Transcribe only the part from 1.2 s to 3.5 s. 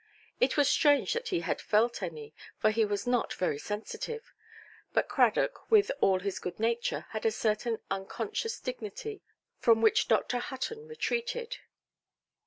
he had felt any, for he was not